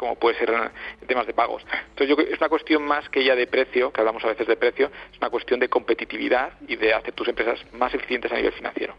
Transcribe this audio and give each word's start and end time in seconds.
como 0.00 0.14
puede 0.14 0.38
ser 0.38 0.48
en 0.48 1.06
temas 1.06 1.26
de 1.26 1.34
pagos. 1.34 1.62
Entonces 1.90 2.08
yo 2.08 2.22
es 2.22 2.38
una 2.38 2.48
cuestión 2.48 2.82
más 2.82 3.06
que 3.10 3.22
ya 3.22 3.36
de 3.36 3.46
precio, 3.46 3.92
que 3.92 4.00
hablamos 4.00 4.24
a 4.24 4.28
veces 4.28 4.46
de 4.46 4.56
precio, 4.56 4.90
es 5.12 5.18
una 5.18 5.28
cuestión 5.28 5.60
de 5.60 5.68
competitividad 5.68 6.52
y 6.66 6.76
de 6.76 6.94
hacer 6.94 7.12
tus 7.12 7.28
empresas 7.28 7.60
más 7.74 7.92
eficientes 7.92 8.32
a 8.32 8.36
nivel 8.36 8.52
financiero. 8.52 8.94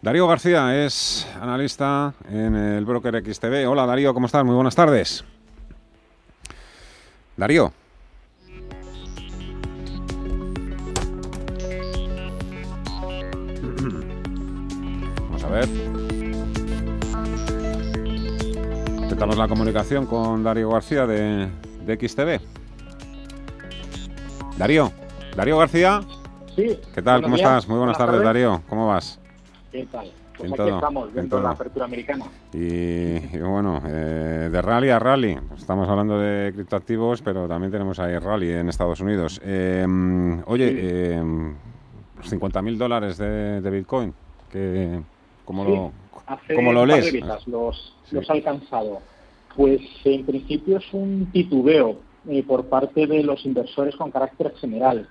Darío 0.00 0.26
García 0.26 0.86
es 0.86 1.30
analista 1.38 2.14
en 2.30 2.56
el 2.56 2.86
broker 2.86 3.22
XTB. 3.22 3.68
Hola 3.68 3.84
Darío, 3.84 4.14
¿cómo 4.14 4.24
estás? 4.24 4.42
Muy 4.42 4.54
buenas 4.54 4.74
tardes. 4.74 5.22
Darío. 7.36 7.70
Vamos 15.28 15.44
a 15.44 15.48
ver. 15.50 16.09
Intentamos 19.10 19.38
la 19.38 19.48
comunicación 19.48 20.06
con 20.06 20.44
Darío 20.44 20.70
García 20.70 21.04
de, 21.04 21.48
de 21.84 22.08
XTV. 22.08 22.40
Darío. 24.56 24.92
Darío 25.34 25.58
García. 25.58 26.00
Sí. 26.54 26.78
¿Qué 26.94 27.02
tal? 27.02 27.20
¿Cómo 27.20 27.34
estás? 27.34 27.66
Muy 27.66 27.78
buenas, 27.78 27.98
tardes, 27.98 28.22
Darío. 28.22 28.62
¿Cómo 28.68 28.86
vas? 28.86 29.18
¿Qué 29.72 29.84
tal? 29.90 30.12
Pues 30.38 30.52
aquí 30.52 30.70
estamos, 30.70 31.12
dentro 31.12 31.38
de 31.38 31.44
la 31.44 31.50
apertura 31.50 31.86
americana. 31.86 32.26
Y, 32.52 33.18
bueno, 33.38 33.82
eh, 33.84 34.48
de 34.52 34.62
rally 34.62 34.90
a 34.90 35.00
rally. 35.00 35.36
Estamos 35.58 35.88
hablando 35.88 36.16
de 36.16 36.52
criptoactivos, 36.52 37.20
pero 37.20 37.48
también 37.48 37.72
tenemos 37.72 37.98
ahí 37.98 38.16
rally 38.16 38.52
en 38.52 38.68
Estados 38.68 39.00
Unidos. 39.00 39.40
Eh, 39.42 39.84
oye, 40.46 40.68
eh, 40.72 41.20
50.000 42.22 42.76
dólares 42.76 43.18
de, 43.18 43.70
Bitcoin, 43.70 44.14
que, 44.52 45.00
¿cómo, 45.50 45.64
lo, 45.64 45.92
¿cómo 46.54 46.72
lo 46.72 46.86
lees? 46.86 47.12
los, 47.46 47.92
los 48.12 48.30
ha 48.30 48.32
alcanzado. 48.32 49.00
Pues 49.56 49.80
en 50.04 50.24
principio 50.24 50.78
es 50.78 50.84
un 50.92 51.28
titubeo 51.32 51.96
eh, 52.28 52.44
por 52.44 52.66
parte 52.66 53.08
de 53.08 53.24
los 53.24 53.44
inversores 53.44 53.96
con 53.96 54.12
carácter 54.12 54.54
general. 54.60 55.08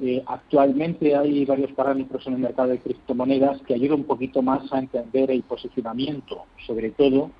Eh, 0.00 0.22
actualmente 0.26 1.14
hay 1.14 1.44
varios 1.44 1.72
parámetros 1.72 2.26
en 2.26 2.34
el 2.34 2.38
mercado 2.38 2.70
de 2.70 2.78
criptomonedas 2.78 3.60
que 3.62 3.74
ayudan 3.74 4.00
un 4.00 4.04
poquito 4.04 4.40
más 4.40 4.72
a 4.72 4.78
entender 4.78 5.30
el 5.30 5.42
posicionamiento, 5.42 6.44
sobre 6.66 6.90
todo 6.90 7.30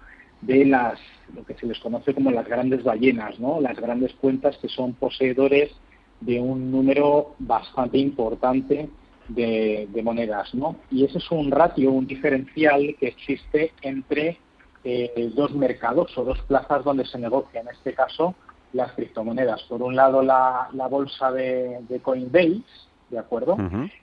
de 0.42 0.66
las 0.66 0.98
lo 1.34 1.44
que 1.46 1.54
se 1.54 1.66
les 1.66 1.78
conoce 1.78 2.12
como 2.12 2.30
las 2.30 2.46
grandes 2.46 2.84
ballenas, 2.84 3.40
¿no? 3.40 3.62
Las 3.62 3.78
grandes 3.78 4.12
cuentas 4.14 4.58
que 4.58 4.68
son 4.68 4.92
poseedores 4.92 5.70
de 6.20 6.38
un 6.38 6.70
número 6.70 7.34
bastante 7.38 7.96
importante 7.96 8.90
de, 9.28 9.88
monedas, 10.02 10.54
¿no? 10.54 10.76
Y 10.90 11.04
ese 11.04 11.18
es 11.18 11.30
un 11.30 11.50
ratio, 11.50 11.90
un 11.92 12.06
diferencial 12.06 12.96
que 12.98 13.08
existe 13.08 13.72
entre 13.82 14.38
eh, 14.84 15.30
dos 15.34 15.54
mercados 15.54 16.16
o 16.18 16.24
dos 16.24 16.40
plazas 16.42 16.84
donde 16.84 17.04
se 17.06 17.18
negocia, 17.18 17.60
en 17.60 17.68
este 17.68 17.94
caso, 17.94 18.34
las 18.72 18.92
criptomonedas. 18.92 19.62
Por 19.64 19.82
un 19.82 19.96
lado, 19.96 20.22
la, 20.22 20.68
bolsa 20.90 21.30
de, 21.30 22.00
Coinbase, 22.02 22.62
¿de 23.10 23.18
acuerdo? 23.18 23.56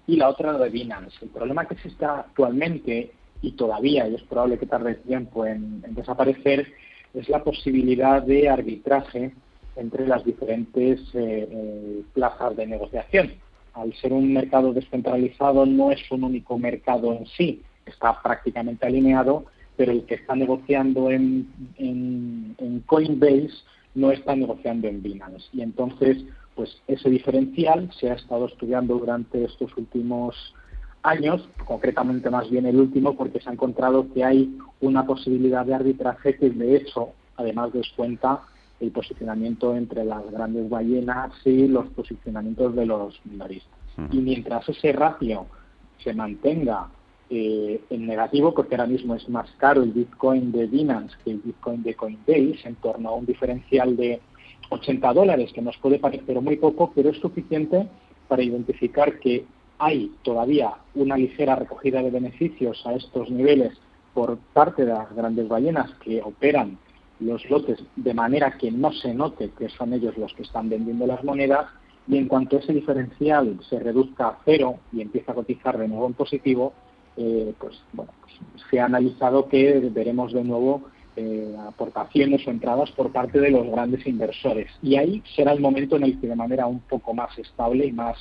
Y 0.07 0.15
la 0.15 0.29
otra, 0.29 0.53
la 0.53 0.59
de 0.59 0.69
Binance. 0.69 1.17
El 1.21 1.29
problema 1.29 1.65
que 1.65 1.73
existe 1.75 2.05
actualmente, 2.05 3.11
y 3.41 3.51
todavía, 3.53 4.07
y 4.07 4.15
es 4.15 4.23
probable 4.23 4.59
que 4.59 4.65
tarde 4.65 4.95
tiempo 4.95 5.45
en, 5.45 5.81
desaparecer, 5.93 6.71
es 7.13 7.27
la 7.29 7.43
posibilidad 7.43 8.21
de 8.21 8.49
arbitraje 8.49 9.33
entre 9.75 10.05
las 10.05 10.23
diferentes 10.25 10.99
eh, 11.13 11.47
eh, 11.49 12.01
plazas 12.13 12.55
de 12.55 12.67
negociación. 12.67 13.31
Al 13.73 13.93
ser 13.95 14.13
un 14.13 14.33
mercado 14.33 14.73
descentralizado, 14.73 15.65
no 15.65 15.91
es 15.91 15.99
un 16.11 16.23
único 16.23 16.57
mercado 16.57 17.13
en 17.13 17.25
sí, 17.27 17.61
está 17.85 18.21
prácticamente 18.21 18.85
alineado, 18.85 19.45
pero 19.77 19.91
el 19.91 20.05
que 20.05 20.15
está 20.15 20.35
negociando 20.35 21.09
en, 21.09 21.47
en 21.77 22.83
Coinbase 22.85 23.51
no 23.95 24.11
está 24.11 24.35
negociando 24.35 24.87
en 24.87 25.01
Binance. 25.01 25.47
Y 25.53 25.61
entonces, 25.61 26.17
pues 26.55 26.81
ese 26.87 27.09
diferencial 27.09 27.89
se 27.99 28.11
ha 28.11 28.15
estado 28.15 28.47
estudiando 28.47 28.97
durante 28.97 29.43
estos 29.43 29.75
últimos 29.77 30.35
años, 31.03 31.47
concretamente 31.65 32.29
más 32.29 32.49
bien 32.49 32.65
el 32.65 32.77
último, 32.77 33.15
porque 33.15 33.39
se 33.39 33.49
ha 33.49 33.53
encontrado 33.53 34.11
que 34.13 34.23
hay 34.23 34.57
una 34.81 35.05
posibilidad 35.05 35.65
de 35.65 35.75
arbitraje 35.75 36.35
que 36.35 36.49
de 36.49 36.75
hecho 36.75 37.09
además 37.37 37.71
descuenta 37.71 38.41
el 38.79 38.91
posicionamiento 38.91 39.75
entre 39.75 40.05
las 40.05 40.29
grandes 40.31 40.69
ballenas 40.69 41.31
y 41.45 41.67
los 41.67 41.87
posicionamientos 41.89 42.75
de 42.75 42.85
los 42.85 43.19
minoristas. 43.25 43.79
Y 44.11 44.19
mientras 44.19 44.67
ese 44.69 44.93
ratio 44.93 45.47
se 46.03 46.13
mantenga 46.13 46.87
eh, 47.29 47.81
en 47.89 48.07
negativo 48.07 48.53
porque 48.53 48.75
ahora 48.75 48.87
mismo 48.87 49.13
es 49.15 49.27
más 49.29 49.51
caro 49.57 49.83
el 49.83 49.91
Bitcoin 49.91 50.51
de 50.51 50.67
Binance 50.67 51.15
que 51.23 51.31
el 51.31 51.39
Bitcoin 51.39 51.83
de 51.83 51.93
Coinbase, 51.93 52.59
en 52.63 52.75
torno 52.75 53.09
a 53.09 53.15
un 53.15 53.25
diferencial 53.25 53.97
de 53.97 54.21
80 54.69 55.13
dólares, 55.13 55.51
que 55.53 55.61
nos 55.61 55.77
puede 55.77 55.99
parecer 55.99 56.39
muy 56.41 56.55
poco, 56.55 56.91
pero 56.95 57.09
es 57.09 57.17
suficiente 57.17 57.87
para 58.27 58.41
identificar 58.41 59.19
que 59.19 59.45
hay 59.79 60.11
todavía 60.23 60.73
una 60.95 61.17
ligera 61.17 61.55
recogida 61.55 62.01
de 62.01 62.11
beneficios 62.11 62.81
a 62.85 62.93
estos 62.93 63.29
niveles 63.29 63.77
por 64.13 64.37
parte 64.53 64.85
de 64.85 64.93
las 64.93 65.13
grandes 65.13 65.47
ballenas 65.47 65.91
que 66.03 66.21
operan 66.21 66.77
los 67.19 67.47
lotes 67.49 67.79
de 67.95 68.13
manera 68.13 68.57
que 68.57 68.71
no 68.71 68.91
se 68.91 69.13
note 69.13 69.51
que 69.57 69.69
son 69.69 69.93
ellos 69.93 70.17
los 70.17 70.33
que 70.33 70.43
están 70.43 70.69
vendiendo 70.69 71.05
las 71.05 71.23
monedas 71.23 71.67
y 72.07 72.17
en 72.17 72.27
cuanto 72.27 72.57
ese 72.57 72.73
diferencial 72.73 73.59
se 73.69 73.79
reduzca 73.79 74.29
a 74.29 74.37
cero 74.43 74.79
y 74.91 75.01
empieza 75.01 75.31
a 75.31 75.35
cotizar 75.35 75.77
de 75.77 75.87
nuevo 75.87 76.07
en 76.07 76.13
positivo, 76.13 76.73
eh, 77.17 77.53
pues 77.59 77.79
bueno, 77.93 78.11
pues, 78.21 78.33
se 78.69 78.79
ha 78.79 78.85
analizado 78.85 79.47
que 79.47 79.79
veremos 79.93 80.33
de 80.33 80.43
nuevo 80.43 80.89
eh, 81.15 81.55
aportaciones 81.67 82.47
o 82.47 82.51
entradas 82.51 82.89
por 82.91 83.11
parte 83.11 83.39
de 83.39 83.51
los 83.51 83.67
grandes 83.67 84.07
inversores. 84.07 84.71
Y 84.81 84.95
ahí 84.95 85.21
será 85.35 85.51
el 85.51 85.59
momento 85.59 85.97
en 85.97 86.03
el 86.03 86.19
que 86.19 86.27
de 86.27 86.35
manera 86.35 86.65
un 86.65 86.79
poco 86.79 87.13
más 87.13 87.37
estable 87.37 87.85
y 87.85 87.91
más 87.91 88.17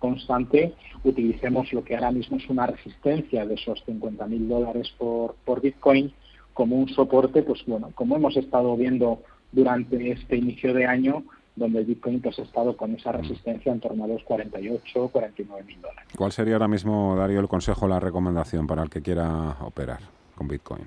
constante 0.00 0.74
utilicemos 1.04 1.72
lo 1.72 1.84
que 1.84 1.94
ahora 1.94 2.10
mismo 2.10 2.38
es 2.38 2.48
una 2.48 2.66
resistencia 2.66 3.46
de 3.46 3.54
esos 3.54 3.82
50.000 3.86 4.48
dólares 4.48 4.92
por, 4.98 5.36
por 5.44 5.60
Bitcoin 5.60 6.12
como 6.60 6.76
un 6.76 6.90
soporte, 6.90 7.42
pues 7.42 7.64
bueno, 7.66 7.90
como 7.94 8.16
hemos 8.16 8.36
estado 8.36 8.76
viendo 8.76 9.22
durante 9.50 10.10
este 10.10 10.36
inicio 10.36 10.74
de 10.74 10.84
año, 10.84 11.24
donde 11.56 11.78
el 11.78 11.86
Bitcoin 11.86 12.20
pues, 12.20 12.38
ha 12.38 12.42
estado 12.42 12.76
con 12.76 12.94
esa 12.94 13.12
resistencia 13.12 13.72
en 13.72 13.80
torno 13.80 14.04
a 14.04 14.08
los 14.08 14.22
48, 14.24 15.08
49 15.10 15.64
mil 15.66 15.80
dólares. 15.80 16.04
¿Cuál 16.14 16.32
sería 16.32 16.56
ahora 16.56 16.68
mismo, 16.68 17.16
Darío, 17.16 17.40
el 17.40 17.48
consejo, 17.48 17.88
la 17.88 17.98
recomendación 17.98 18.66
para 18.66 18.82
el 18.82 18.90
que 18.90 19.00
quiera 19.00 19.56
operar 19.62 20.00
con 20.34 20.48
Bitcoin? 20.48 20.82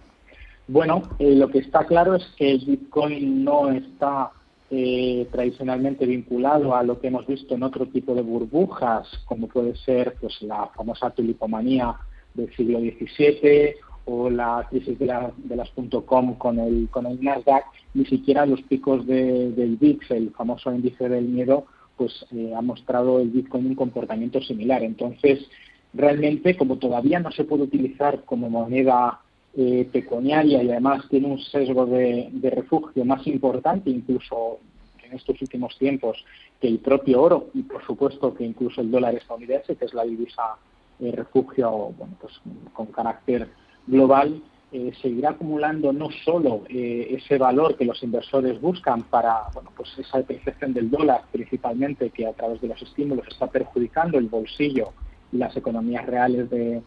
Bueno, 0.68 1.02
eh, 1.18 1.34
lo 1.34 1.50
que 1.50 1.58
está 1.58 1.88
claro 1.88 2.14
es 2.14 2.24
que 2.38 2.52
el 2.52 2.60
Bitcoin 2.64 3.44
no 3.44 3.72
está 3.72 4.30
eh, 4.70 5.28
tradicionalmente 5.32 6.06
vinculado 6.06 6.76
a 6.76 6.84
lo 6.84 7.00
que 7.00 7.08
hemos 7.08 7.26
visto 7.26 7.56
en 7.56 7.64
otro 7.64 7.88
tipo 7.88 8.14
de 8.14 8.22
burbujas, 8.22 9.08
como 9.26 9.48
puede 9.48 9.76
ser 9.78 10.18
pues 10.22 10.40
la 10.44 10.68
famosa 10.76 11.10
tulipomanía 11.10 11.96
del 12.36 12.56
siglo 12.56 12.78
XVII 12.78 13.74
o 14.06 14.30
la 14.30 14.68
crisis 14.70 15.00
de, 15.00 15.06
las 15.06 15.70
.com 16.06 16.36
con 16.36 16.60
el, 16.60 16.90
con 16.90 17.06
el 17.06 17.22
Nasdaq, 17.24 17.66
ni 17.94 18.06
siquiera 18.06 18.46
los 18.46 18.62
picos 18.64 19.06
del 19.08 19.78
VIX, 19.80 20.12
el 20.12 20.32
famoso 20.32 20.74
índice 20.74 21.08
del 21.08 21.26
miedo, 21.26 21.66
pues 21.96 22.26
eh, 22.32 22.54
ha 22.56 22.62
mostrado 22.62 23.20
el 23.20 23.30
Bitcoin 23.30 23.68
un 23.68 23.76
comportamiento 23.76 24.42
similar. 24.42 24.84
Entonces, 24.84 25.48
realmente, 25.94 26.58
como 26.58 26.78
todavía 26.78 27.20
no 27.20 27.32
se 27.32 27.44
puede 27.44 27.64
utilizar 27.64 28.24
como 28.26 28.50
moneda 28.50 29.22
eh, 29.56 29.88
pecuniaria 29.92 30.64
y 30.64 30.70
además 30.70 31.06
tiene 31.10 31.28
un 31.28 31.40
sesgo 31.40 31.86
de, 31.86 32.32
refugio 32.42 33.06
más 33.06 33.26
importante, 33.28 33.90
incluso 33.90 34.60
en 35.04 35.14
estos 35.14 35.40
últimos 35.42 35.78
tiempos, 35.78 36.26
que 36.60 36.68
el 36.68 36.80
propio 36.80 37.22
oro 37.22 37.50
y, 37.54 37.62
por 37.62 37.86
supuesto, 37.86 38.34
que 38.34 38.44
incluso 38.44 38.82
el 38.82 38.92
dólar 38.92 39.16
estadounidense, 39.16 39.76
que 39.76 39.86
es 39.86 39.94
la 39.94 40.04
divisa 40.04 40.58
eh, 41.00 41.12
refugio 41.12 41.94
bueno, 41.98 42.16
pues, 42.20 42.34
con 42.74 42.88
carácter 42.88 43.48
global 43.88 44.42
eh, 44.76 44.92
seguirá 45.02 45.30
acumulando 45.30 45.94
no 45.94 46.10
solo 46.26 46.64
eh, 46.68 47.08
ese 47.12 47.38
valor 47.38 47.78
que 47.78 47.86
los 47.86 48.02
inversores 48.02 48.60
buscan 48.60 49.04
para 49.04 49.44
bueno, 49.54 49.70
pues 49.78 49.90
esa 50.00 50.18
depreciación 50.18 50.74
del 50.74 50.90
dólar 50.90 51.26
principalmente 51.32 52.10
que 52.10 52.26
a 52.26 52.34
través 52.34 52.60
de 52.60 52.70
los 52.70 52.82
estímulos 52.82 53.28
está 53.28 53.46
perjudicando 53.46 54.18
el 54.18 54.30
bolsillo 54.30 54.94
y 55.32 55.38
las 55.38 55.56
economías 55.56 56.08
reales 56.08 56.50
de, 56.50 56.82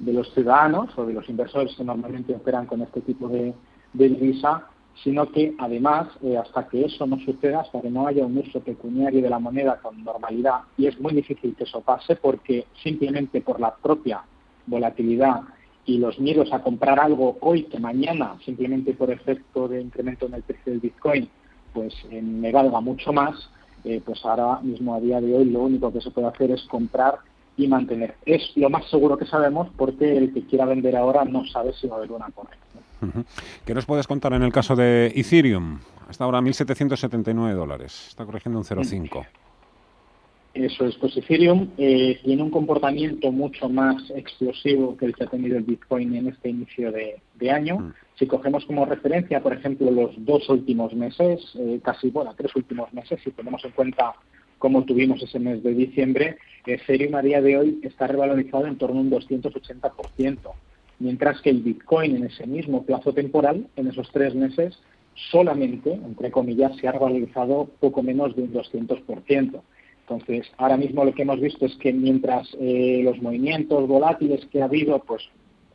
los 0.00 0.32
ciudadanos 0.34 0.90
o 0.98 1.06
de 1.06 1.14
los 1.14 1.28
inversores 1.30 1.74
que 1.76 1.84
normalmente 1.84 2.34
operan 2.34 2.66
con 2.66 2.82
este 2.82 3.00
tipo 3.00 3.28
de, 3.28 3.54
divisa, 3.92 4.66
sino 5.02 5.30
que 5.30 5.54
además, 5.58 6.08
eh, 6.22 6.36
hasta 6.36 6.68
que 6.68 6.84
eso 6.84 7.06
no 7.06 7.18
suceda, 7.20 7.60
hasta 7.60 7.80
que 7.80 7.90
no 7.90 8.06
haya 8.06 8.24
un 8.24 8.36
uso 8.36 8.60
pecuniario 8.60 9.22
de 9.22 9.30
la 9.30 9.38
moneda 9.38 9.78
con 9.80 10.04
normalidad, 10.04 10.60
y 10.76 10.86
es 10.86 11.00
muy 11.00 11.14
difícil 11.14 11.54
que 11.56 11.64
eso 11.64 11.80
pase 11.80 12.16
porque 12.16 12.66
simplemente 12.82 13.40
por 13.40 13.60
la 13.60 13.74
propia 13.74 14.22
volatilidad 14.66 15.40
y 15.86 15.98
los 15.98 16.18
miedos 16.18 16.52
a 16.52 16.62
comprar 16.62 17.00
algo 17.00 17.38
hoy 17.40 17.64
que 17.64 17.78
mañana, 17.78 18.36
simplemente 18.44 18.92
por 18.92 19.10
efecto 19.10 19.68
de 19.68 19.80
incremento 19.80 20.26
en 20.26 20.34
el 20.34 20.42
precio 20.42 20.72
del 20.72 20.80
Bitcoin, 20.80 21.28
pues 21.72 21.94
eh, 22.10 22.20
me 22.22 22.52
valga 22.52 22.80
mucho 22.80 23.12
más, 23.12 23.50
eh, 23.84 24.00
pues 24.04 24.24
ahora 24.24 24.60
mismo 24.60 24.94
a 24.94 25.00
día 25.00 25.20
de 25.20 25.34
hoy 25.34 25.44
lo 25.46 25.60
único 25.60 25.92
que 25.92 26.00
se 26.00 26.10
puede 26.10 26.28
hacer 26.28 26.50
es 26.50 26.62
comprar 26.64 27.18
y 27.56 27.66
mantener. 27.66 28.14
Es 28.24 28.52
lo 28.56 28.70
más 28.70 28.88
seguro 28.90 29.16
que 29.16 29.26
sabemos 29.26 29.68
porque 29.76 30.16
el 30.16 30.32
que 30.32 30.44
quiera 30.46 30.64
vender 30.64 30.96
ahora 30.96 31.24
no 31.24 31.44
sabe 31.46 31.72
si 31.72 31.86
va 31.86 31.96
a 31.96 31.98
haber 31.98 32.12
una 32.12 32.30
corrección. 32.30 33.24
¿Qué 33.64 33.74
nos 33.74 33.86
puedes 33.86 34.06
contar 34.06 34.32
en 34.34 34.42
el 34.42 34.52
caso 34.52 34.76
de 34.76 35.12
Ethereum? 35.14 35.78
Hasta 36.08 36.24
ahora 36.24 36.40
1.779 36.40 37.54
dólares. 37.54 38.08
Está 38.08 38.26
corrigiendo 38.26 38.58
un 38.58 38.64
0,5. 38.64 39.26
Eso 40.52 40.84
es, 40.84 40.96
pues 40.96 41.16
Ethereum 41.16 41.70
eh, 41.78 42.18
tiene 42.24 42.42
un 42.42 42.50
comportamiento 42.50 43.30
mucho 43.30 43.68
más 43.68 44.10
explosivo 44.10 44.96
que 44.96 45.06
el 45.06 45.14
que 45.14 45.24
ha 45.24 45.28
tenido 45.28 45.56
el 45.56 45.62
Bitcoin 45.62 46.14
en 46.16 46.26
este 46.26 46.48
inicio 46.48 46.90
de, 46.90 47.50
año. 47.50 47.78
Mm. 47.78 47.92
Si 48.16 48.26
cogemos 48.26 48.64
como 48.66 48.84
referencia, 48.84 49.40
por 49.40 49.52
ejemplo, 49.52 49.90
los 49.90 50.12
dos 50.24 50.48
últimos 50.48 50.92
meses, 50.94 51.40
eh, 51.54 51.80
casi, 51.82 52.10
bueno, 52.10 52.34
tres 52.36 52.54
últimos 52.56 52.92
meses, 52.92 53.20
si 53.22 53.30
tenemos 53.30 53.64
en 53.64 53.70
cuenta 53.70 54.14
cómo 54.58 54.84
tuvimos 54.84 55.22
ese 55.22 55.38
mes 55.38 55.62
de 55.62 55.72
diciembre, 55.72 56.36
Ethereum 56.66 57.14
a 57.14 57.22
día 57.22 57.40
de 57.40 57.56
hoy 57.56 57.80
está 57.82 58.08
revalorizado 58.08 58.66
en 58.66 58.76
torno 58.76 58.98
a 58.98 59.02
un 59.02 59.10
280%, 59.10 60.52
mientras 60.98 61.40
que 61.42 61.50
el 61.50 61.62
Bitcoin 61.62 62.16
en 62.16 62.24
ese 62.24 62.46
mismo 62.46 62.84
plazo 62.84 63.12
temporal, 63.12 63.68
en 63.76 63.86
esos 63.86 64.10
tres 64.12 64.34
meses, 64.34 64.78
solamente, 65.30 65.92
entre 65.92 66.30
comillas, 66.30 66.76
se 66.76 66.88
ha 66.88 66.92
revalorizado 66.92 67.70
poco 67.78 68.02
menos 68.02 68.34
de 68.34 68.42
un 68.42 68.52
200%. 68.52 69.62
Entonces, 70.10 70.50
ahora 70.56 70.76
mismo 70.76 71.04
lo 71.04 71.14
que 71.14 71.22
hemos 71.22 71.40
visto 71.40 71.66
es 71.66 71.76
que 71.76 71.92
mientras 71.92 72.48
eh, 72.58 73.00
los 73.04 73.22
movimientos 73.22 73.86
volátiles 73.86 74.44
que 74.46 74.60
ha 74.60 74.64
habido, 74.64 74.98
pues 75.04 75.22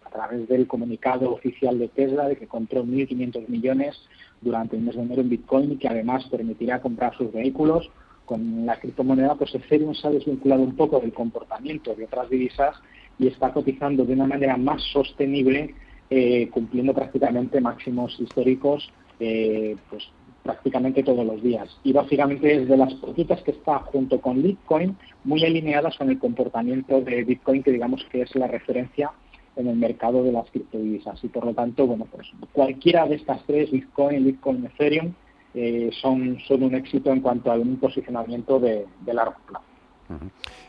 a 0.04 0.10
través 0.10 0.50
del 0.50 0.68
comunicado 0.68 1.32
oficial 1.32 1.80
de 1.80 1.88
Tesla 1.88 2.28
de 2.28 2.36
que 2.36 2.46
compró 2.46 2.84
1.500 2.84 3.48
millones 3.48 3.96
durante 4.42 4.76
el 4.76 4.82
mes 4.82 4.96
de 4.96 5.04
enero 5.04 5.22
en 5.22 5.30
Bitcoin 5.30 5.72
y 5.72 5.78
que 5.78 5.88
además 5.88 6.26
permitirá 6.26 6.82
comprar 6.82 7.16
sus 7.16 7.32
vehículos, 7.32 7.90
con 8.26 8.66
la 8.66 8.78
criptomoneda, 8.78 9.36
pues 9.36 9.56
Ethereum 9.56 9.94
se 9.94 10.08
ha 10.08 10.12
desvinculado 10.12 10.64
un 10.64 10.76
poco 10.76 11.00
del 11.00 11.14
comportamiento 11.14 11.96
de 11.96 12.04
otras 12.04 12.30
divisas 12.30 12.76
y 13.18 13.28
está 13.28 13.54
cotizando 13.54 14.04
de 14.04 14.14
una 14.14 14.28
manera 14.28 14.58
más 14.58 14.82
sostenible, 14.92 15.74
eh, 16.10 16.50
cumpliendo 16.50 16.94
prácticamente 16.94 17.62
máximos 17.62 18.20
históricos 18.20 18.92
eh, 19.20 19.78
pues 19.90 20.04
prácticamente 20.46 21.02
todos 21.02 21.26
los 21.26 21.42
días. 21.42 21.68
Y 21.84 21.92
básicamente 21.92 22.56
es 22.56 22.70
de 22.70 22.78
las 22.78 22.94
poquitas 22.94 23.42
que 23.42 23.50
está 23.50 23.80
junto 23.80 24.22
con 24.22 24.44
Bitcoin 24.44 24.96
muy 25.24 25.44
alineadas 25.44 25.98
con 25.98 26.10
el 26.12 26.20
comportamiento 26.20 27.02
de 27.02 27.24
Bitcoin, 27.24 27.64
que 27.64 27.72
digamos 27.72 28.06
que 28.12 28.22
es 28.22 28.36
la 28.36 28.46
referencia 28.46 29.12
en 29.56 29.68
el 29.68 29.76
mercado 29.76 30.24
de 30.24 30.32
las 30.32 30.50
criptodivisas. 30.52 31.22
Y 31.24 31.30
por 31.30 31.46
lo 31.46 31.54
tanto, 31.56 31.88
bueno, 31.88 32.06
pues 32.12 32.28
cualquiera 32.54 33.08
de 33.08 33.16
estas 33.16 33.44
tres, 33.48 33.72
Bitcoin, 33.72 34.24
Bitcoin, 34.24 34.66
Ethereum, 34.66 35.14
eh, 35.56 35.90
son, 36.00 36.38
son 36.48 36.62
un 36.62 36.76
éxito 36.76 37.12
en 37.12 37.22
cuanto 37.22 37.52
a 37.52 37.56
un 37.56 37.78
posicionamiento 37.78 38.60
de, 38.60 38.86
largo 39.08 39.36
plazo. 39.48 39.66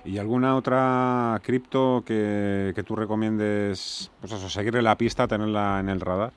¿Y 0.07 0.17
alguna 0.17 0.57
otra 0.57 1.39
cripto 1.43 2.03
que, 2.07 2.73
que 2.75 2.83
tú 2.83 2.97
recomiendes, 2.97 4.11
pues 4.21 4.33
eso, 4.33 4.49
seguirle 4.49 4.81
la 4.81 4.97
pista, 4.97 5.29
tenerla 5.29 5.81
en 5.81 5.91
el 5.91 6.01
radar? 6.01 6.33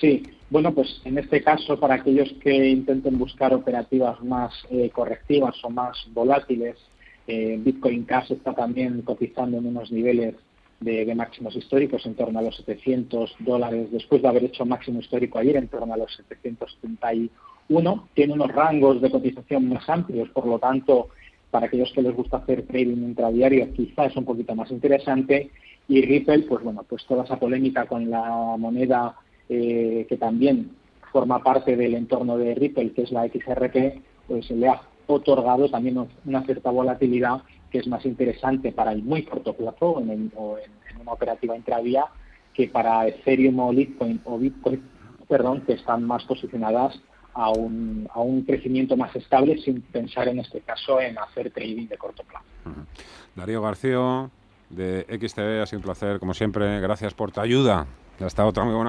Sí, 0.00 0.22
bueno, 0.50 0.72
pues 0.74 1.00
en 1.04 1.18
este 1.18 1.42
caso, 1.42 1.80
para 1.80 1.94
aquellos 1.94 2.32
que 2.42 2.68
intenten 2.68 3.18
buscar 3.18 3.54
operativas 3.54 4.22
más 4.22 4.52
eh, 4.70 4.90
correctivas 4.90 5.56
o 5.64 5.70
más 5.70 5.96
volátiles, 6.12 6.76
eh, 7.26 7.58
Bitcoin 7.58 8.04
Cash 8.04 8.32
está 8.32 8.54
también 8.54 9.02
cotizando 9.02 9.58
en 9.58 9.66
unos 9.66 9.90
niveles 9.90 10.34
de, 10.80 11.14
máximos 11.14 11.56
históricos 11.56 12.04
en 12.04 12.14
torno 12.14 12.38
a 12.38 12.42
los 12.42 12.56
700 12.56 13.36
dólares, 13.40 13.90
después 13.90 14.20
de 14.22 14.28
haber 14.28 14.44
hecho 14.44 14.66
máximo 14.66 15.00
histórico 15.00 15.38
ayer 15.38 15.56
en 15.56 15.68
torno 15.68 15.94
a 15.94 15.96
los 15.96 16.14
771. 16.14 18.08
Tiene 18.14 18.32
unos 18.34 18.52
rangos 18.52 19.00
de 19.00 19.10
cotización 19.10 19.68
más 19.70 19.88
amplios, 19.88 20.28
por 20.28 20.46
lo 20.46 20.58
tanto, 20.58 21.08
para 21.50 21.66
aquellos 21.66 21.90
que 21.92 22.02
les 22.02 22.14
gusta 22.14 22.36
hacer 22.36 22.66
trading 22.66 23.02
intradiario, 23.02 23.72
quizás 23.72 24.10
es 24.10 24.16
un 24.16 24.26
poquito 24.26 24.54
más 24.54 24.70
interesante. 24.70 25.50
Y 25.88 26.02
Ripple, 26.02 26.40
pues 26.48 26.62
bueno, 26.62 26.84
pues 26.88 27.04
toda 27.06 27.24
esa 27.24 27.38
polémica 27.38 27.86
con 27.86 28.10
la 28.10 28.56
moneda 28.58 29.16
eh, 29.48 30.06
que 30.08 30.16
también 30.16 30.70
forma 31.12 31.42
parte 31.42 31.76
del 31.76 31.94
entorno 31.94 32.36
de 32.36 32.54
Ripple, 32.54 32.92
que 32.92 33.02
es 33.02 33.12
la 33.12 33.26
XRP, 33.26 34.02
pues 34.26 34.50
le 34.50 34.68
ha 34.68 34.82
otorgado 35.06 35.68
también 35.68 36.06
una 36.24 36.42
cierta 36.44 36.70
volatilidad 36.70 37.42
que 37.70 37.78
es 37.78 37.86
más 37.86 38.04
interesante 38.04 38.72
para 38.72 38.92
el 38.92 39.02
muy 39.02 39.22
corto 39.22 39.54
plazo 39.54 40.00
en, 40.00 40.32
o 40.36 40.58
en, 40.58 41.00
una 41.00 41.12
operativa 41.12 41.56
intradía 41.56 42.06
que 42.54 42.68
para 42.68 43.06
Ethereum 43.06 43.60
o 43.60 43.70
Bitcoin, 43.70 44.20
o 44.24 44.38
Bitcoin 44.38 44.82
perdón, 45.28 45.60
que 45.62 45.74
están 45.74 46.04
más 46.04 46.24
posicionadas 46.24 47.00
a 47.34 47.50
un, 47.50 48.08
a 48.12 48.20
un 48.20 48.42
crecimiento 48.42 48.96
más 48.96 49.14
estable 49.14 49.58
sin 49.58 49.82
pensar 49.82 50.28
en 50.28 50.38
este 50.38 50.60
caso 50.60 51.00
en 51.00 51.18
hacer 51.18 51.50
trading 51.50 51.86
de 51.86 51.98
corto 51.98 52.22
plazo. 52.24 52.44
Darío 53.34 53.60
García 53.60 54.30
de 54.70 55.06
XTV, 55.08 55.62
ha 55.62 55.66
sido 55.66 55.80
un 55.80 55.84
placer 55.84 56.18
como 56.18 56.34
siempre. 56.34 56.80
Gracias 56.80 57.14
por 57.14 57.32
tu 57.32 57.40
ayuda. 57.40 57.86
Hasta 58.20 58.46
otra 58.46 58.64
muy 58.64 58.72
buena 58.72 58.84